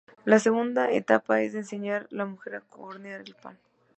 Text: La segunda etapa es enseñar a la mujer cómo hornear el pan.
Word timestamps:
La 0.25 0.39
segunda 0.39 0.89
etapa 0.89 1.43
es 1.43 1.53
enseñar 1.53 2.07
a 2.11 2.15
la 2.15 2.25
mujer 2.25 2.63
cómo 2.69 2.87
hornear 2.87 3.21
el 3.21 3.35
pan. 3.35 3.59